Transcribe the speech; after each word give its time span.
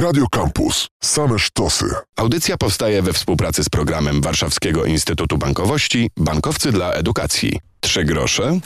Radio 0.00 0.26
Campus. 0.30 0.88
Same 1.02 1.38
sztosy. 1.38 1.84
Audycja 2.16 2.56
powstaje 2.56 3.02
we 3.02 3.12
współpracy 3.12 3.64
z 3.64 3.68
programem 3.68 4.20
Warszawskiego 4.20 4.84
Instytutu 4.84 5.38
Bankowości 5.38 6.10
Bankowcy 6.16 6.72
dla 6.72 6.92
Edukacji. 6.92 7.58
Trzy 7.80 8.04
grosze 8.04 8.58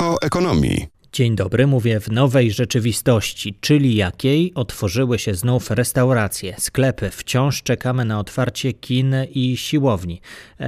o 0.00 0.16
ekonomii. 0.22 0.86
Dzień 1.12 1.36
dobry, 1.36 1.66
mówię 1.66 2.00
w 2.00 2.08
nowej 2.08 2.52
rzeczywistości, 2.52 3.58
czyli 3.60 3.96
jakiej 3.96 4.54
otworzyły 4.54 5.18
się 5.18 5.34
znów 5.34 5.70
restauracje, 5.70 6.54
sklepy. 6.58 7.10
Wciąż 7.10 7.62
czekamy 7.62 8.04
na 8.04 8.20
otwarcie 8.20 8.72
kin 8.72 9.14
i 9.34 9.56
siłowni. 9.56 10.20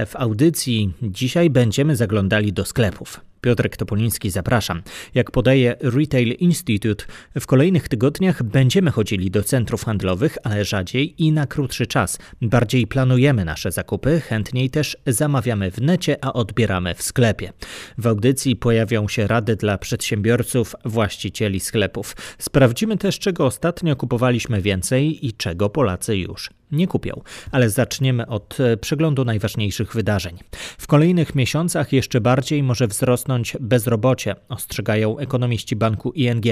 W 0.07 0.15
audycji 0.15 0.93
dzisiaj 1.01 1.49
będziemy 1.49 1.95
zaglądali 1.95 2.53
do 2.53 2.65
sklepów. 2.65 3.19
Piotrek 3.41 3.77
Topoliński, 3.77 4.29
zapraszam. 4.29 4.81
Jak 5.13 5.31
podaje 5.31 5.75
Retail 5.81 6.31
Institute, 6.31 7.05
w 7.39 7.47
kolejnych 7.47 7.87
tygodniach 7.87 8.43
będziemy 8.43 8.91
chodzili 8.91 9.31
do 9.31 9.43
centrów 9.43 9.83
handlowych, 9.83 10.37
ale 10.43 10.65
rzadziej 10.65 11.23
i 11.23 11.31
na 11.31 11.47
krótszy 11.47 11.87
czas. 11.87 12.17
Bardziej 12.41 12.87
planujemy 12.87 13.45
nasze 13.45 13.71
zakupy, 13.71 14.21
chętniej 14.21 14.69
też 14.69 14.97
zamawiamy 15.07 15.71
w 15.71 15.81
necie, 15.81 16.17
a 16.21 16.33
odbieramy 16.33 16.95
w 16.95 17.01
sklepie. 17.01 17.53
W 17.97 18.07
audycji 18.07 18.55
pojawią 18.55 19.07
się 19.07 19.27
rady 19.27 19.55
dla 19.55 19.77
przedsiębiorców, 19.77 20.75
właścicieli 20.85 21.59
sklepów. 21.59 22.15
Sprawdzimy 22.37 22.97
też, 22.97 23.19
czego 23.19 23.45
ostatnio 23.45 23.95
kupowaliśmy 23.95 24.61
więcej 24.61 25.27
i 25.27 25.33
czego 25.33 25.69
Polacy 25.69 26.17
już 26.17 26.60
nie 26.71 26.87
kupią. 26.87 27.21
Ale 27.51 27.69
zaczniemy 27.69 28.27
od 28.27 28.59
e, 28.59 28.77
przeglądu 28.77 29.25
najważniejszych 29.25 29.93
wydarzeń. 29.93 30.37
W 30.77 30.87
kolejnych 30.87 31.35
miesiącach 31.35 31.93
jeszcze 31.93 32.21
bardziej 32.21 32.63
może 32.63 32.87
wzrosnąć 32.87 33.57
bezrobocie, 33.59 34.35
ostrzegają 34.49 35.17
ekonomiści 35.17 35.75
banku 35.75 36.11
ING. 36.11 36.45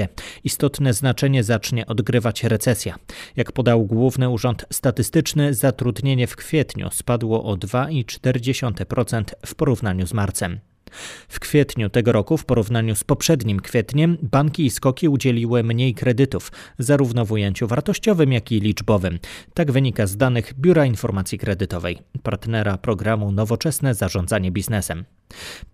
Istotne 0.44 0.92
znaczenie 0.94 1.44
zacznie 1.44 1.86
odgrywać 1.86 2.44
recesja. 2.44 2.96
Jak 3.36 3.52
podał 3.52 3.84
Główny 3.84 4.28
Urząd 4.28 4.66
Statystyczny, 4.72 5.54
zatrudnienie 5.54 6.26
w 6.26 6.36
kwietniu 6.36 6.88
spadło 6.92 7.44
o 7.44 7.54
2,4% 7.54 9.24
w 9.46 9.54
porównaniu 9.54 10.06
z 10.06 10.14
marcem. 10.14 10.69
W 11.28 11.40
kwietniu 11.40 11.90
tego 11.90 12.12
roku, 12.12 12.36
w 12.36 12.44
porównaniu 12.44 12.94
z 12.94 13.04
poprzednim 13.04 13.60
kwietniem, 13.60 14.18
banki 14.22 14.66
i 14.66 14.70
skoki 14.70 15.08
udzieliły 15.08 15.62
mniej 15.62 15.94
kredytów, 15.94 16.52
zarówno 16.78 17.24
w 17.24 17.32
ujęciu 17.32 17.66
wartościowym, 17.66 18.32
jak 18.32 18.52
i 18.52 18.60
liczbowym. 18.60 19.18
Tak 19.54 19.72
wynika 19.72 20.06
z 20.06 20.16
danych 20.16 20.54
Biura 20.60 20.84
Informacji 20.84 21.38
Kredytowej, 21.38 21.98
partnera 22.22 22.78
programu 22.78 23.32
Nowoczesne 23.32 23.94
Zarządzanie 23.94 24.50
Biznesem. 24.50 25.04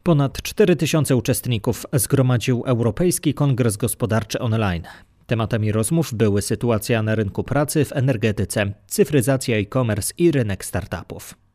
Ponad 0.03 0.43
4000 0.43 1.17
uczestników 1.17 1.87
zgromadził 1.93 2.63
Europejski 2.67 3.35
Kongres 3.35 3.77
Gospodarczy 3.77 4.39
Online. 4.39 4.83
Tematami 5.27 5.73
rozmów 5.73 6.15
były 6.15 6.43
sytuacja 6.43 7.03
na 7.03 7.15
rynku 7.15 7.45
pracy 7.45 7.85
w 7.85 7.93
energetyce, 7.93 8.73
cyfryzacja 8.87 9.57
e-commerce 9.57 10.15
i 10.19 10.31
rynek 10.31 10.65
startupów. 10.65 11.46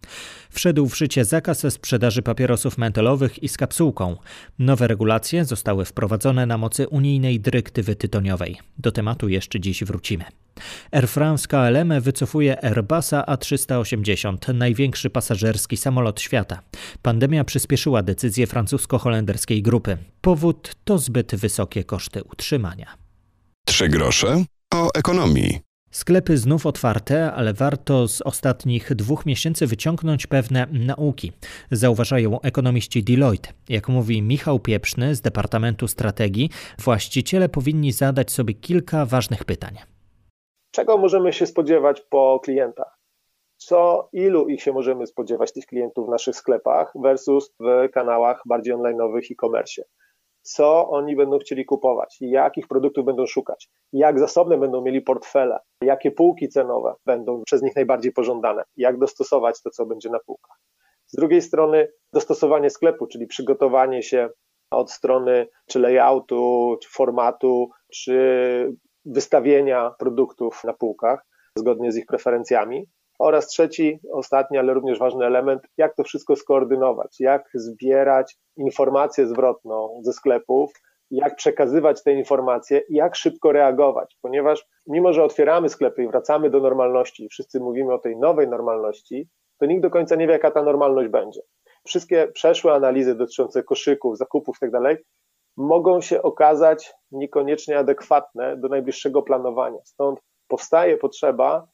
Wszedł 0.49 0.89
w 0.89 0.97
życie 0.97 1.25
zakaz 1.25 1.73
sprzedaży 1.73 2.21
papierosów 2.21 2.77
mentolowych 2.77 3.44
i 3.44 3.49
z 3.49 3.57
kapsułką. 3.57 4.17
Nowe 4.59 4.88
regulacje 4.88 5.45
zostały 5.45 5.85
wprowadzone 5.85 6.45
na 6.45 6.58
mocy 6.58 6.88
unijnej 6.88 7.39
dyrektywy 7.39 7.95
tytoniowej. 7.95 8.58
Do 8.77 8.91
tematu 8.91 9.30
jeszcze 9.30 9.59
dziś 9.59 9.83
wrócimy. 9.83 10.25
Air 10.91 11.08
France 11.08 11.47
KLM 11.47 12.02
wycofuje 12.02 12.66
Airbusa 12.66 13.23
A380, 13.27 14.53
największy 14.53 15.09
pasażerski 15.09 15.77
samolot 15.77 16.21
świata. 16.21 16.61
Pandemia 17.02 17.43
przyspieszyła 17.43 18.03
decyzję 18.03 18.47
francusko-holenderskiej 18.47 19.61
grupy. 19.61 19.97
Powód 20.21 20.71
to 20.83 20.97
zbyt 20.97 21.36
wysokie 21.36 21.83
koszty 21.83 22.23
utrzymania. 22.23 22.88
Trzy 23.65 23.89
grosze 23.89 24.43
o 24.73 24.89
ekonomii. 24.95 25.70
Sklepy 25.92 26.38
znów 26.38 26.66
otwarte, 26.66 27.34
ale 27.34 27.53
warto 27.53 28.08
z 28.08 28.22
ostatnich 28.22 28.95
dwóch 28.95 29.25
miesięcy 29.25 29.67
wyciągnąć 29.67 30.28
pewne 30.28 30.67
nauki, 30.72 31.31
zauważają 31.72 32.42
ekonomiści 32.42 33.03
Deloitte. 33.03 33.50
Jak 33.70 33.89
mówi 33.89 34.21
Michał 34.21 34.60
Pieprzny 34.60 35.15
z 35.15 35.21
Departamentu 35.21 35.88
Strategii, 35.88 36.49
właściciele 36.80 37.49
powinni 37.49 37.92
zadać 37.92 38.32
sobie 38.32 38.54
kilka 38.54 39.05
ważnych 39.05 39.45
pytań. 39.45 39.76
Czego 40.71 40.98
możemy 40.98 41.33
się 41.33 41.45
spodziewać 41.45 42.02
po 42.02 42.39
klientach? 42.44 42.98
Co, 43.58 44.10
ilu 44.14 44.48
ich 44.48 44.61
się 44.61 44.73
możemy 44.73 45.08
spodziewać, 45.08 45.54
tych 45.54 45.65
klientów 45.65 46.08
w 46.08 46.11
naszych 46.11 46.36
sklepach 46.36 46.94
versus 47.04 47.54
w 47.60 47.89
kanałach 47.94 48.42
bardziej 48.45 48.73
online'owych 48.73 49.32
e-commerce? 49.32 49.83
Co 50.41 50.89
oni 50.89 51.15
będą 51.15 51.39
chcieli 51.39 51.65
kupować, 51.65 52.17
jakich 52.21 52.67
produktów 52.67 53.05
będą 53.05 53.25
szukać, 53.25 53.69
jak 53.93 54.19
zasobne 54.19 54.57
będą 54.57 54.81
mieli 54.81 55.02
portfele, 55.02 55.59
jakie 55.83 56.11
półki 56.11 56.49
cenowe 56.49 56.93
będą 57.05 57.43
przez 57.45 57.61
nich 57.61 57.75
najbardziej 57.75 58.11
pożądane, 58.11 58.63
jak 58.77 58.99
dostosować 58.99 59.61
to, 59.61 59.69
co 59.69 59.85
będzie 59.85 60.09
na 60.09 60.19
półkach. 60.19 60.57
Z 61.07 61.15
drugiej 61.15 61.41
strony 61.41 61.87
dostosowanie 62.13 62.69
sklepu, 62.69 63.07
czyli 63.07 63.27
przygotowanie 63.27 64.03
się 64.03 64.29
od 64.71 64.91
strony 64.91 65.47
czy 65.67 65.79
layoutu, 65.79 66.77
czy 66.81 66.89
formatu, 66.89 67.69
czy 67.93 68.75
wystawienia 69.05 69.91
produktów 69.99 70.63
na 70.63 70.73
półkach 70.73 71.25
zgodnie 71.58 71.91
z 71.91 71.97
ich 71.97 72.05
preferencjami. 72.05 72.87
Oraz 73.23 73.48
trzeci, 73.48 73.99
ostatni, 74.14 74.58
ale 74.58 74.73
również 74.73 74.99
ważny 74.99 75.26
element, 75.26 75.61
jak 75.77 75.95
to 75.95 76.04
wszystko 76.04 76.36
skoordynować, 76.36 77.20
jak 77.20 77.49
zbierać 77.54 78.37
informację 78.58 79.27
zwrotną 79.27 80.02
ze 80.04 80.14
sklepów, 80.14 80.71
jak 81.11 81.36
przekazywać 81.36 82.04
te 82.04 82.14
informacje 82.14 82.82
i 82.89 82.95
jak 82.95 83.15
szybko 83.15 83.52
reagować, 83.52 84.17
ponieważ 84.21 84.65
mimo, 84.87 85.14
że 85.14 85.23
otwieramy 85.23 85.70
sklepy 85.70 86.04
i 86.04 86.08
wracamy 86.08 86.49
do 86.49 86.59
normalności, 86.59 87.27
wszyscy 87.32 87.59
mówimy 87.59 87.93
o 87.93 87.99
tej 87.99 88.17
nowej 88.17 88.48
normalności, 88.48 89.30
to 89.59 89.65
nikt 89.65 89.82
do 89.82 89.89
końca 89.89 90.15
nie 90.15 90.27
wie, 90.27 90.33
jaka 90.33 90.52
ta 90.52 90.64
normalność 90.64 91.09
będzie. 91.09 91.42
Wszystkie 91.88 92.27
przeszłe 92.27 92.73
analizy 92.73 93.15
dotyczące 93.15 93.64
koszyków, 93.64 94.17
zakupów 94.17 94.58
itd. 94.61 94.80
Tak 94.83 94.98
mogą 95.58 96.02
się 96.02 96.21
okazać 96.21 96.93
niekoniecznie 97.11 97.77
adekwatne 97.77 98.58
do 98.58 98.67
najbliższego 98.67 99.21
planowania. 99.21 99.80
Stąd 99.83 100.20
powstaje 100.48 100.98
potrzeba 100.98 101.67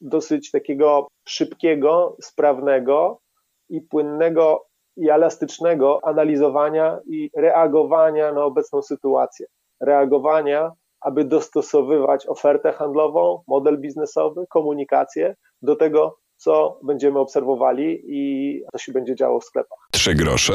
dosyć 0.00 0.50
takiego 0.50 1.08
szybkiego, 1.28 2.16
sprawnego 2.22 3.20
i 3.68 3.80
płynnego 3.80 4.66
i 4.96 5.10
elastycznego 5.10 6.00
analizowania 6.04 6.98
i 7.06 7.30
reagowania 7.36 8.32
na 8.32 8.44
obecną 8.44 8.82
sytuację. 8.82 9.46
Reagowania, 9.80 10.72
aby 11.00 11.24
dostosowywać 11.24 12.26
ofertę 12.26 12.72
handlową, 12.72 13.42
model 13.48 13.80
biznesowy, 13.80 14.44
komunikację 14.48 15.34
do 15.62 15.76
tego, 15.76 16.18
co 16.36 16.80
będziemy 16.82 17.18
obserwowali 17.18 18.02
i 18.06 18.62
co 18.72 18.78
się 18.78 18.92
będzie 18.92 19.14
działo 19.14 19.40
w 19.40 19.44
sklepach. 19.44 19.78
Trzy 19.92 20.14
grosze 20.14 20.52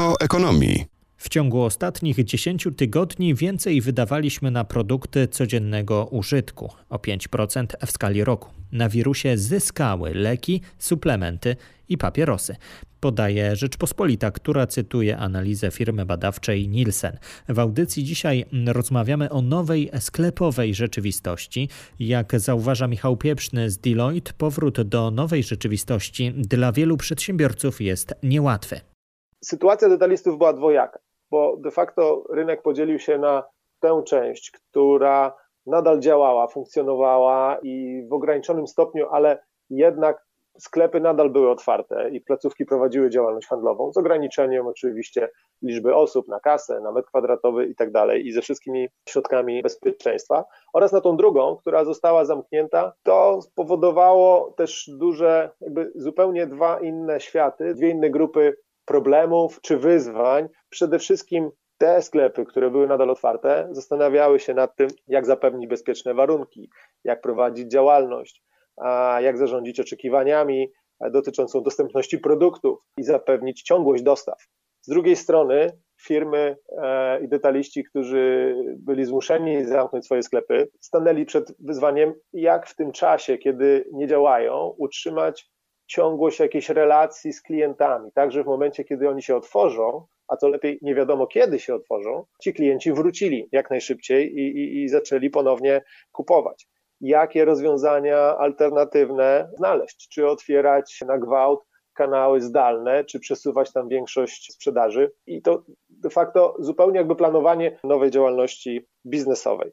o 0.00 0.14
ekonomii. 0.24 0.99
W 1.22 1.28
ciągu 1.28 1.62
ostatnich 1.62 2.24
10 2.24 2.68
tygodni 2.76 3.34
więcej 3.34 3.80
wydawaliśmy 3.80 4.50
na 4.50 4.64
produkty 4.64 5.28
codziennego 5.28 6.04
użytku 6.10 6.70
o 6.88 6.96
5% 6.96 7.66
w 7.86 7.90
skali 7.90 8.24
roku. 8.24 8.50
Na 8.72 8.88
wirusie 8.88 9.38
zyskały 9.38 10.14
leki, 10.14 10.60
suplementy 10.78 11.56
i 11.88 11.98
papierosy. 11.98 12.56
Podaje 13.00 13.56
Rzeczpospolita, 13.56 14.30
która 14.30 14.66
cytuje 14.66 15.18
analizę 15.18 15.70
firmy 15.70 16.06
badawczej 16.06 16.68
Nielsen. 16.68 17.18
W 17.48 17.58
audycji 17.58 18.04
dzisiaj 18.04 18.44
rozmawiamy 18.66 19.30
o 19.30 19.42
nowej 19.42 19.90
sklepowej 19.98 20.74
rzeczywistości. 20.74 21.68
Jak 21.98 22.40
zauważa 22.40 22.86
Michał 22.86 23.16
Pieprzny 23.16 23.70
z 23.70 23.78
Deloitte, 23.78 24.32
powrót 24.38 24.80
do 24.80 25.10
nowej 25.10 25.42
rzeczywistości 25.42 26.32
dla 26.36 26.72
wielu 26.72 26.96
przedsiębiorców 26.96 27.80
jest 27.80 28.14
niełatwy. 28.22 28.80
Sytuacja 29.44 29.88
detalistów 29.88 30.38
była 30.38 30.52
dwojaka 30.52 31.09
bo 31.30 31.56
de 31.56 31.70
facto 31.70 32.24
rynek 32.30 32.62
podzielił 32.62 32.98
się 32.98 33.18
na 33.18 33.44
tę 33.80 34.02
część, 34.06 34.50
która 34.50 35.36
nadal 35.66 36.00
działała, 36.00 36.46
funkcjonowała 36.46 37.58
i 37.62 38.04
w 38.08 38.12
ograniczonym 38.12 38.66
stopniu, 38.66 39.06
ale 39.10 39.42
jednak 39.70 40.30
sklepy 40.58 41.00
nadal 41.00 41.30
były 41.30 41.50
otwarte 41.50 42.10
i 42.10 42.20
placówki 42.20 42.66
prowadziły 42.66 43.10
działalność 43.10 43.48
handlową 43.48 43.92
z 43.92 43.96
ograniczeniem 43.96 44.66
oczywiście 44.66 45.28
liczby 45.62 45.94
osób 45.94 46.28
na 46.28 46.40
kasę, 46.40 46.80
na 46.80 46.92
metr 46.92 47.08
kwadratowy 47.08 47.66
i 47.66 47.74
tak 47.74 47.92
dalej 47.92 48.26
i 48.26 48.32
ze 48.32 48.42
wszystkimi 48.42 48.88
środkami 49.08 49.62
bezpieczeństwa. 49.62 50.44
Oraz 50.72 50.92
na 50.92 51.00
tą 51.00 51.16
drugą, 51.16 51.56
która 51.56 51.84
została 51.84 52.24
zamknięta, 52.24 52.92
to 53.02 53.42
spowodowało 53.42 54.52
też 54.56 54.90
duże, 54.98 55.50
jakby 55.60 55.92
zupełnie 55.94 56.46
dwa 56.46 56.80
inne 56.80 57.20
światy, 57.20 57.74
dwie 57.74 57.90
inne 57.90 58.10
grupy 58.10 58.56
problemów 58.84 59.60
czy 59.60 59.76
wyzwań. 59.76 60.48
Przede 60.70 60.98
wszystkim 60.98 61.50
te 61.78 62.02
sklepy, 62.02 62.44
które 62.44 62.70
były 62.70 62.86
nadal 62.86 63.10
otwarte, 63.10 63.68
zastanawiały 63.70 64.40
się 64.40 64.54
nad 64.54 64.76
tym, 64.76 64.88
jak 65.06 65.26
zapewnić 65.26 65.68
bezpieczne 65.68 66.14
warunki, 66.14 66.70
jak 67.04 67.20
prowadzić 67.20 67.70
działalność, 67.70 68.42
jak 69.20 69.38
zarządzić 69.38 69.80
oczekiwaniami 69.80 70.72
dotyczącą 71.12 71.62
dostępności 71.62 72.18
produktów 72.18 72.78
i 72.96 73.02
zapewnić 73.02 73.62
ciągłość 73.62 74.02
dostaw. 74.02 74.38
Z 74.80 74.88
drugiej 74.88 75.16
strony, 75.16 75.78
firmy 76.02 76.56
e, 76.78 77.24
i 77.24 77.28
detaliści, 77.28 77.84
którzy 77.84 78.54
byli 78.76 79.04
zmuszeni 79.04 79.64
zamknąć 79.64 80.04
swoje 80.04 80.22
sklepy, 80.22 80.68
stanęli 80.80 81.24
przed 81.24 81.54
wyzwaniem, 81.58 82.14
jak 82.32 82.66
w 82.66 82.76
tym 82.76 82.92
czasie, 82.92 83.38
kiedy 83.38 83.84
nie 83.92 84.06
działają, 84.06 84.74
utrzymać 84.78 85.50
ciągłość 85.90 86.40
jakiejś 86.40 86.68
relacji 86.68 87.32
z 87.32 87.42
klientami, 87.42 88.12
tak, 88.14 88.32
że 88.32 88.44
w 88.44 88.46
momencie, 88.46 88.84
kiedy 88.84 89.08
oni 89.08 89.22
się 89.22 89.36
otworzą, 89.36 90.06
a 90.28 90.36
co 90.36 90.48
lepiej 90.48 90.78
nie 90.82 90.94
wiadomo 90.94 91.26
kiedy 91.26 91.58
się 91.58 91.74
otworzą, 91.74 92.24
ci 92.42 92.54
klienci 92.54 92.92
wrócili 92.92 93.48
jak 93.52 93.70
najszybciej 93.70 94.38
i, 94.38 94.58
i, 94.58 94.82
i 94.82 94.88
zaczęli 94.88 95.30
ponownie 95.30 95.82
kupować. 96.12 96.68
Jakie 97.00 97.44
rozwiązania 97.44 98.18
alternatywne 98.18 99.50
znaleźć? 99.56 100.08
Czy 100.08 100.28
otwierać 100.28 101.00
na 101.06 101.18
gwałt 101.18 101.60
kanały 101.94 102.40
zdalne, 102.40 103.04
czy 103.04 103.20
przesuwać 103.20 103.72
tam 103.72 103.88
większość 103.88 104.52
sprzedaży? 104.52 105.12
I 105.26 105.42
to 105.42 105.64
de 105.88 106.10
facto 106.10 106.56
zupełnie 106.58 106.98
jakby 106.98 107.16
planowanie 107.16 107.78
nowej 107.84 108.10
działalności 108.10 108.86
biznesowej. 109.06 109.72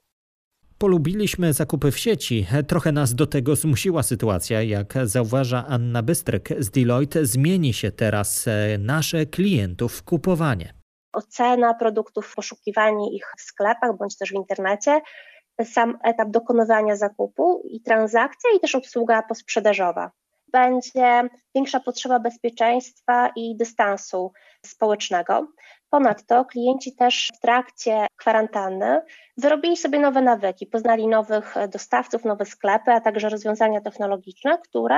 Polubiliśmy 0.78 1.54
zakupy 1.54 1.92
w 1.92 2.00
sieci. 2.00 2.46
Trochę 2.68 2.92
nas 2.92 3.16
do 3.16 3.28
tego 3.28 3.56
zmusiła 3.56 4.04
sytuacja. 4.04 4.62
Jak 4.62 4.94
zauważa 5.04 5.66
Anna 5.68 6.04
Bystryk 6.04 6.50
z 6.60 6.70
Deloitte, 6.70 7.26
zmieni 7.26 7.74
się 7.74 7.92
teraz 7.92 8.48
e, 8.48 8.78
nasze 8.78 9.26
klientów 9.26 10.04
kupowanie. 10.04 10.74
Ocena 11.14 11.74
produktów, 11.74 12.34
poszukiwanie 12.36 13.16
ich 13.16 13.26
w 13.38 13.42
sklepach 13.42 13.98
bądź 13.98 14.18
też 14.18 14.30
w 14.30 14.36
internecie, 14.36 15.02
sam 15.64 15.98
etap 16.04 16.30
dokonywania 16.30 16.96
zakupu 16.96 17.64
i 17.70 17.82
transakcja 17.82 18.50
i 18.58 18.60
też 18.60 18.76
obsługa 18.76 19.24
posprzedażowa. 19.24 20.12
Będzie 20.52 21.30
większa 21.56 21.80
potrzeba 21.80 22.20
bezpieczeństwa 22.20 23.30
i 23.36 23.58
dystansu 23.58 24.32
społecznego. 24.66 25.48
Ponadto 25.90 26.46
klienci 26.46 26.96
też 26.96 27.32
w 27.36 27.40
trakcie 27.40 28.08
kwarantanny 28.18 29.02
wyrobili 29.38 29.78
sobie 29.78 30.00
nowe 30.00 30.22
nawyki, 30.22 30.66
poznali 30.66 31.08
nowych 31.08 31.56
dostawców, 31.74 32.26
nowe 32.26 32.46
sklepy, 32.46 32.92
a 32.92 33.02
także 33.02 33.30
rozwiązania 33.30 33.82
technologiczne, 33.82 34.58
które 34.58 34.98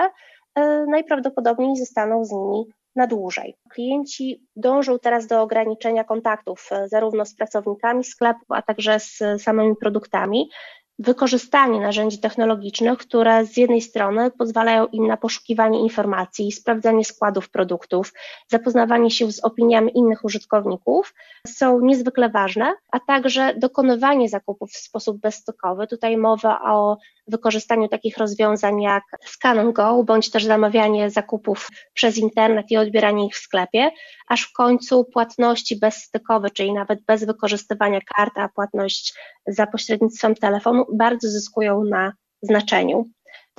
e, 0.56 0.86
najprawdopodobniej 0.88 1.76
zostaną 1.76 2.26
z 2.26 2.32
nimi 2.32 2.66
na 2.96 3.08
dłużej. 3.08 3.58
Klienci 3.74 4.44
dążą 4.56 5.00
teraz 5.00 5.28
do 5.28 5.42
ograniczenia 5.42 6.04
kontaktów 6.04 6.70
e, 6.72 6.88
zarówno 6.88 7.26
z 7.26 7.36
pracownikami 7.36 8.04
sklepu, 8.04 8.46
a 8.50 8.62
także 8.62 9.00
z 9.00 9.20
samymi 9.42 9.76
produktami, 9.76 10.50
wykorzystanie 11.00 11.80
narzędzi 11.80 12.20
technologicznych, 12.20 12.98
które 12.98 13.46
z 13.46 13.58
jednej 13.58 13.82
strony 13.82 14.32
pozwalają 14.32 14.88
im 14.88 15.08
na 15.08 15.18
poszukiwanie 15.18 15.80
informacji, 15.80 16.52
sprawdzanie 16.52 17.06
składów 17.06 17.50
produktów, 17.50 18.14
zapoznawanie 18.48 19.12
się 19.12 19.32
z 19.32 19.44
opiniami 19.44 19.98
innych 19.98 20.26
użytkowników 20.26 21.14
są 21.48 21.80
niezwykle 21.80 22.30
ważne, 22.30 22.74
a 22.92 23.00
także 23.00 23.54
dokonywanie 23.58 24.30
zakupów 24.30 24.72
w 24.72 24.78
sposób 24.78 25.18
bezstokowy. 25.18 25.88
Tutaj 25.88 26.18
mowa 26.18 26.62
o 26.62 26.98
wykorzystaniu 27.28 27.88
takich 27.88 28.18
rozwiązań 28.18 28.82
jak 28.82 29.04
Scan 29.26 29.72
Go, 29.74 30.04
bądź 30.04 30.32
też 30.32 30.46
zamawianie 30.46 31.10
zakupów 31.10 31.70
przez 31.94 32.18
internet 32.18 32.72
i 32.72 32.78
odbieranie 32.78 33.26
ich 33.26 33.36
w 33.36 33.40
sklepie, 33.40 33.92
aż 34.28 34.42
w 34.42 34.54
końcu 34.54 35.06
płatności 35.06 35.76
bezstykowe, 35.76 36.50
czyli 36.50 36.74
nawet 36.74 37.02
bez 37.06 37.24
wykorzystywania 37.24 38.00
karty, 38.16 38.40
a 38.40 38.50
płatność 38.50 39.14
za 39.50 39.68
pośrednictwem 39.68 40.36
telefonu 40.36 40.86
bardzo 40.94 41.30
zyskują 41.30 41.84
na 41.84 42.14
znaczeniu. 42.42 43.06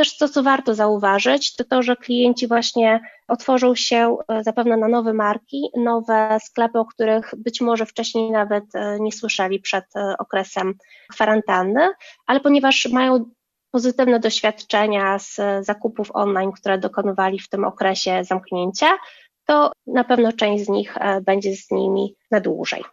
Też 0.01 0.17
to, 0.17 0.29
co 0.29 0.43
warto 0.43 0.75
zauważyć, 0.75 1.57
to 1.57 1.65
to, 1.65 1.83
że 1.83 1.97
klienci 1.97 2.49
właśnie 2.49 3.01
otworzą 3.29 3.75
się 3.75 4.17
e, 4.29 4.45
zapewne 4.45 4.77
na 4.77 4.89
nowe 4.89 5.13
marki, 5.13 5.71
nowe 5.77 6.39
sklepy, 6.45 6.79
o 6.79 6.85
których 6.85 7.35
być 7.37 7.61
może 7.61 7.87
wcześniej 7.87 8.31
nawet 8.31 8.65
e, 8.75 9.01
nie 9.01 9.13
słyszeli 9.13 9.61
przed 9.61 9.85
e, 9.97 10.15
okresem 10.19 10.75
kwarantanny, 11.11 11.89
ale 12.27 12.41
ponieważ 12.41 12.89
mają 12.93 13.25
pozytywne 13.71 14.21
doświadczenia 14.21 15.19
z 15.19 15.37
zakupów 15.61 16.11
online, 16.15 16.53
które 16.53 16.79
dokonywali 16.79 17.39
w 17.39 17.49
tym 17.49 17.65
okresie 17.65 18.25
zamknięcia, 18.25 18.99
to 19.45 19.73
na 19.87 20.05
pewno 20.05 20.33
część 20.33 20.65
z 20.65 20.69
nich 20.69 20.97
będzie 21.23 21.57
z 21.57 21.71
nimi 21.71 22.15
na 22.31 22.41
dłużej. 22.41 22.85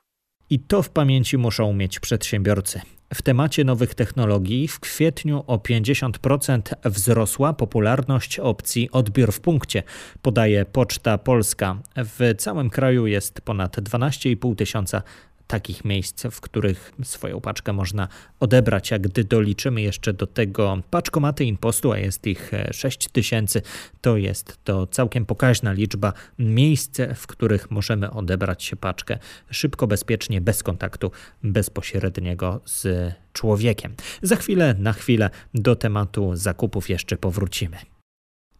I 0.49 0.59
to 0.59 0.83
w 0.83 0.89
pamięci 0.89 1.37
muszą 1.37 1.73
mieć 1.73 1.99
przedsiębiorcy. 1.99 2.81
W 3.13 3.21
temacie 3.21 3.63
nowych 3.63 3.95
technologii 3.95 4.67
w 4.67 4.79
kwietniu 4.79 5.43
o 5.47 5.57
50% 5.57 6.61
wzrosła 6.85 7.53
popularność 7.53 8.39
opcji 8.39 8.91
odbiór 8.91 9.31
w 9.31 9.39
punkcie, 9.39 9.83
podaje 10.21 10.65
Poczta 10.65 11.17
Polska. 11.17 11.77
W 11.95 12.35
całym 12.37 12.69
kraju 12.69 13.07
jest 13.07 13.41
ponad 13.41 13.77
12,5 13.77 14.55
tysiąca 14.55 15.01
takich 15.47 15.85
miejsc, 15.85 16.23
w 16.31 16.41
których 16.41 16.91
swoją 17.03 17.41
paczkę 17.41 17.73
można 17.73 18.07
odebrać. 18.39 18.93
A 18.93 18.99
gdy 18.99 19.23
doliczymy 19.23 19.81
jeszcze 19.81 20.13
do 20.13 20.27
tego 20.27 20.77
paczkomaty 20.89 21.45
impostu, 21.45 21.91
a 21.91 21.97
jest 21.97 22.27
ich 22.27 22.51
6 22.71 23.07
tysięcy, 23.07 23.61
to 24.01 24.17
jest 24.17 24.59
to 24.63 24.87
całkiem 24.87 25.25
pokaźna 25.25 25.73
liczba 25.73 26.13
miejsc, 26.39 26.97
w 27.15 27.27
których 27.27 27.71
możemy 27.71 28.11
odebrać 28.11 28.63
się 28.63 28.75
paczkę 28.75 29.19
szybko, 29.51 29.87
bezpiecznie, 29.87 30.41
bez 30.41 30.63
kontaktu 30.63 31.11
bezpośredniego 31.43 32.61
z 32.65 33.13
człowiekiem. 33.33 33.95
Za 34.21 34.35
chwilę, 34.35 34.75
na 34.79 34.93
chwilę 34.93 35.29
do 35.53 35.75
tematu 35.75 36.35
zakupów 36.35 36.89
jeszcze 36.89 37.17
powrócimy. 37.17 37.77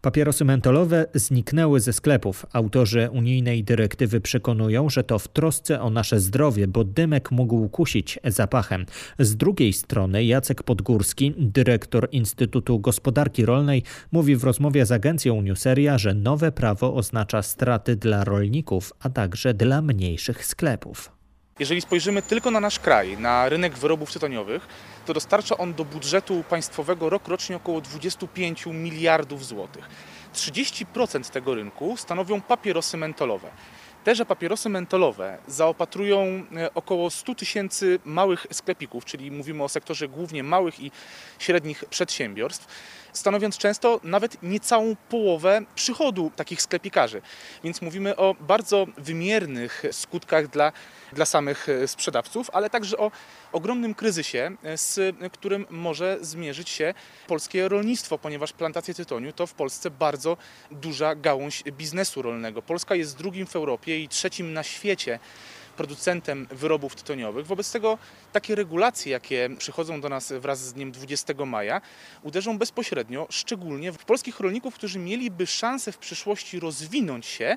Papierosy 0.08 0.44
mentolowe 0.44 1.06
zniknęły 1.14 1.80
ze 1.80 1.92
sklepów. 1.92 2.46
Autorzy 2.52 3.08
unijnej 3.12 3.64
dyrektywy 3.64 4.20
przekonują, 4.20 4.88
że 4.90 5.04
to 5.04 5.18
w 5.18 5.28
trosce 5.28 5.80
o 5.80 5.90
nasze 5.90 6.20
zdrowie, 6.20 6.68
bo 6.68 6.84
dymek 6.84 7.30
mógł 7.30 7.68
kusić 7.68 8.18
zapachem. 8.24 8.86
Z 9.18 9.36
drugiej 9.36 9.72
strony 9.72 10.24
Jacek 10.24 10.62
Podgórski, 10.62 11.34
dyrektor 11.38 12.08
Instytutu 12.12 12.80
Gospodarki 12.80 13.44
Rolnej, 13.44 13.82
mówi 14.12 14.36
w 14.36 14.44
rozmowie 14.44 14.86
z 14.86 14.92
agencją 14.92 15.42
Newseria, 15.42 15.98
że 15.98 16.14
nowe 16.14 16.52
prawo 16.52 16.94
oznacza 16.94 17.42
straty 17.42 17.96
dla 17.96 18.24
rolników, 18.24 18.92
a 19.00 19.10
także 19.10 19.54
dla 19.54 19.82
mniejszych 19.82 20.46
sklepów. 20.46 21.17
Jeżeli 21.58 21.80
spojrzymy 21.80 22.22
tylko 22.22 22.50
na 22.50 22.60
nasz 22.60 22.78
kraj, 22.78 23.18
na 23.18 23.48
rynek 23.48 23.78
wyrobów 23.78 24.12
tytoniowych, 24.12 24.68
to 25.06 25.14
dostarcza 25.14 25.56
on 25.56 25.74
do 25.74 25.84
budżetu 25.84 26.44
państwowego 26.48 27.10
rokrocznie 27.10 27.56
około 27.56 27.80
25 27.80 28.66
miliardów 28.66 29.46
złotych. 29.46 29.88
30% 30.34 31.30
tego 31.30 31.54
rynku 31.54 31.96
stanowią 31.96 32.40
papierosy 32.40 32.96
mentolowe. 32.96 33.50
Teże 34.04 34.26
papierosy 34.26 34.68
mentolowe 34.68 35.38
zaopatrują 35.46 36.44
e, 36.56 36.74
około 36.74 37.10
100 37.10 37.34
tysięcy 37.34 37.98
małych 38.04 38.46
sklepików, 38.52 39.04
czyli 39.04 39.30
mówimy 39.30 39.64
o 39.64 39.68
sektorze 39.68 40.08
głównie 40.08 40.42
małych 40.42 40.80
i 40.80 40.90
średnich 41.38 41.84
przedsiębiorstw 41.84 42.66
stanowiąc 43.18 43.58
często 43.58 44.00
nawet 44.04 44.42
niecałą 44.42 44.96
połowę 45.08 45.60
przychodu 45.74 46.30
takich 46.36 46.62
sklepikarzy. 46.62 47.22
Więc 47.64 47.82
mówimy 47.82 48.16
o 48.16 48.34
bardzo 48.40 48.86
wymiernych 48.98 49.82
skutkach 49.92 50.48
dla, 50.48 50.72
dla 51.12 51.24
samych 51.24 51.68
e, 51.68 51.88
sprzedawców, 51.88 52.50
ale 52.52 52.70
także 52.70 52.98
o 52.98 53.10
ogromnym 53.52 53.94
kryzysie, 53.94 54.56
e, 54.62 54.78
z 54.78 55.16
którym 55.32 55.66
może 55.70 56.18
zmierzyć 56.20 56.68
się 56.68 56.94
polskie 57.26 57.68
rolnictwo, 57.68 58.18
ponieważ 58.18 58.52
plantacje 58.52 58.94
tytoniu 58.94 59.32
to 59.32 59.46
w 59.46 59.54
Polsce 59.54 59.90
bardzo 59.90 60.36
duża 60.70 61.14
gałąź 61.14 61.62
biznesu 61.62 62.22
rolnego. 62.22 62.62
Polska 62.62 62.94
jest 62.94 63.16
drugim 63.16 63.46
w 63.46 63.56
Europie 63.56 64.00
i 64.00 64.08
trzecim 64.08 64.52
na 64.52 64.62
świecie 64.62 65.18
producentem 65.78 66.46
wyrobów 66.50 66.94
tytoniowych. 66.94 67.46
Wobec 67.46 67.72
tego 67.72 67.98
takie 68.32 68.54
regulacje, 68.54 69.12
jakie 69.12 69.50
przychodzą 69.58 70.00
do 70.00 70.08
nas 70.08 70.32
wraz 70.32 70.58
z 70.60 70.72
dniem 70.72 70.92
20 70.92 71.34
maja, 71.46 71.80
uderzą 72.22 72.58
bezpośrednio, 72.58 73.26
szczególnie 73.30 73.92
w 73.92 74.04
polskich 74.04 74.40
rolników, 74.40 74.74
którzy 74.74 74.98
mieliby 74.98 75.46
szansę 75.46 75.92
w 75.92 75.98
przyszłości 75.98 76.60
rozwinąć 76.60 77.26
się 77.26 77.56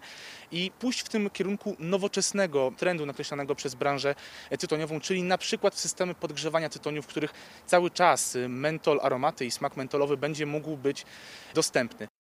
i 0.52 0.72
pójść 0.80 1.02
w 1.02 1.10
tym 1.10 1.30
kierunku 1.30 1.76
nowoczesnego 1.80 2.72
trendu 2.78 3.06
nakreślanego 3.06 3.56
przez 3.56 3.76
branżę 3.76 4.16
tytoniową, 4.60 5.00
czyli 5.00 5.24
na 5.24 5.38
przykład 5.38 5.76
systemy 5.76 6.16
podgrzewania 6.16 6.70
tytoniu, 6.70 7.02
w 7.02 7.08
których 7.08 7.34
cały 7.66 7.92
czas 7.92 8.38
mentol, 8.50 9.00
aromaty 9.04 9.46
i 9.46 9.52
smak 9.52 9.78
mentolowy 9.78 10.18
będzie 10.18 10.46
mógł 10.46 10.78
być 10.78 11.06
dostępny. 11.54 12.11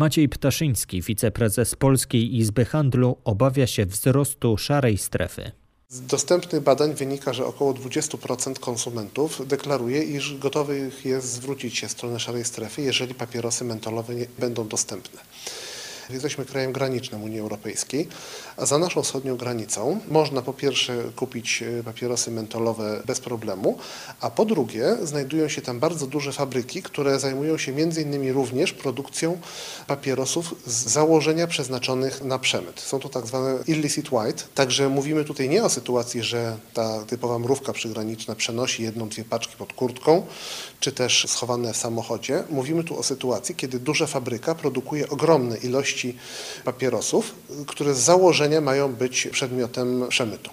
Maciej 0.00 0.28
Ptaszyński, 0.28 1.02
wiceprezes 1.02 1.76
Polskiej 1.76 2.36
Izby 2.36 2.64
Handlu, 2.64 3.16
obawia 3.24 3.66
się 3.66 3.86
wzrostu 3.86 4.56
szarej 4.56 4.98
strefy. 4.98 5.52
Z 5.88 6.00
dostępnych 6.00 6.62
badań 6.62 6.94
wynika, 6.94 7.32
że 7.32 7.46
około 7.46 7.74
20% 7.74 8.58
konsumentów 8.58 9.48
deklaruje, 9.48 10.02
iż 10.02 10.38
gotowych 10.38 11.04
jest 11.04 11.32
zwrócić 11.32 11.78
się 11.78 11.88
w 11.88 11.90
stronę 11.90 12.20
szarej 12.20 12.44
strefy, 12.44 12.82
jeżeli 12.82 13.14
papierosy 13.14 13.64
mentolowe 13.64 14.14
nie 14.14 14.26
będą 14.38 14.68
dostępne. 14.68 15.20
Jesteśmy 16.12 16.44
krajem 16.44 16.72
granicznym 16.72 17.22
Unii 17.22 17.40
Europejskiej, 17.40 18.08
a 18.56 18.66
za 18.66 18.78
naszą 18.78 19.02
wschodnią 19.02 19.36
granicą 19.36 20.00
można 20.08 20.42
po 20.42 20.52
pierwsze 20.52 21.02
kupić 21.16 21.62
e, 21.62 21.82
papierosy 21.84 22.30
mentolowe 22.30 23.02
bez 23.06 23.20
problemu, 23.20 23.78
a 24.20 24.30
po 24.30 24.44
drugie 24.44 24.96
znajdują 25.02 25.48
się 25.48 25.62
tam 25.62 25.80
bardzo 25.80 26.06
duże 26.06 26.32
fabryki, 26.32 26.82
które 26.82 27.20
zajmują 27.20 27.58
się 27.58 27.72
innymi 27.80 28.32
również 28.32 28.72
produkcją 28.72 29.38
papierosów 29.86 30.54
z 30.66 30.88
założenia 30.88 31.46
przeznaczonych 31.46 32.24
na 32.24 32.38
przemyt. 32.38 32.80
Są 32.80 33.00
to 33.00 33.08
tak 33.08 33.26
zwane 33.26 33.58
illicit 33.66 34.12
white, 34.12 34.44
także 34.54 34.88
mówimy 34.88 35.24
tutaj 35.24 35.48
nie 35.48 35.64
o 35.64 35.68
sytuacji, 35.68 36.22
że 36.22 36.56
ta 36.74 37.04
typowa 37.04 37.38
mrówka 37.38 37.72
przygraniczna 37.72 38.34
przenosi 38.34 38.82
jedną, 38.82 39.08
dwie 39.08 39.24
paczki 39.24 39.56
pod 39.56 39.72
kurtką, 39.72 40.26
czy 40.80 40.92
też 40.92 41.26
schowane 41.28 41.72
w 41.72 41.76
samochodzie. 41.76 42.44
Mówimy 42.50 42.84
tu 42.84 42.98
o 42.98 43.02
sytuacji, 43.02 43.54
kiedy 43.54 43.78
duża 43.78 44.06
fabryka 44.06 44.54
produkuje 44.54 45.08
ogromne 45.08 45.56
ilości 45.56 45.99
papierosów, 46.64 47.34
które 47.66 47.94
z 47.94 47.98
założenia 47.98 48.60
mają 48.60 48.92
być 48.94 49.28
przedmiotem 49.32 50.08
przemytu. 50.08 50.50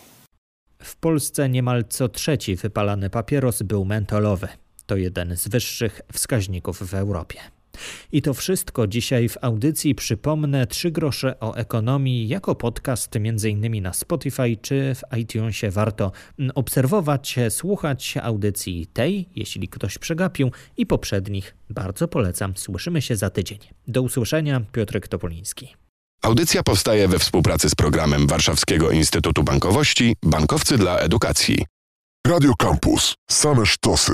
W 0.84 0.96
Polsce 0.96 1.50
niemal 1.50 1.86
co 1.90 2.10
trzeci 2.10 2.56
wypalany 2.56 3.10
papieros 3.10 3.62
był 3.62 3.86
mentolowy. 3.86 4.48
To 4.86 4.96
jeden 4.96 5.38
z 5.38 5.48
wyższych 5.48 6.02
wskaźników 6.14 6.90
w 6.90 6.94
Europie. 6.94 7.40
I 8.12 8.22
to 8.22 8.34
wszystko 8.34 8.88
dzisiaj 8.88 9.30
w 9.30 9.38
audycji 9.42 9.96
przypomnę 9.96 10.68
trzy 10.68 10.92
grosze 10.92 11.40
o 11.40 11.56
ekonomii 11.56 12.28
jako 12.28 12.56
podcast 12.56 13.16
m.in. 13.16 13.82
na 13.82 13.94
Spotify 13.94 14.58
czy 14.62 14.96
w 14.96 15.18
iTunesie. 15.18 15.72
Warto 15.72 16.12
obserwować, 16.56 17.36
słuchać 17.50 18.18
audycji 18.24 18.88
tej, 18.88 19.30
jeśli 19.36 19.68
ktoś 19.68 19.98
przegapił 19.98 20.52
i 20.78 20.86
poprzednich. 20.86 21.56
Bardzo 21.70 22.08
polecam. 22.08 22.58
Słyszymy 22.58 23.02
się 23.02 23.16
za 23.16 23.30
tydzień. 23.30 23.60
Do 23.88 24.02
usłyszenia. 24.02 24.62
Piotrek 24.72 25.08
Topoliński. 25.08 25.76
Audycja 26.22 26.64
powstaje 26.64 27.08
we 27.08 27.20
współpracy 27.20 27.70
z 27.70 27.76
programem 27.76 28.28
Warszawskiego 28.28 28.92
Instytutu 28.92 29.44
Bankowości 29.44 30.16
Bankowcy 30.24 30.78
dla 30.78 31.00
Edukacji. 31.00 31.66
Radio 32.28 32.54
Campus. 32.60 33.16
Same 33.30 33.66
sztosy. 33.66 34.14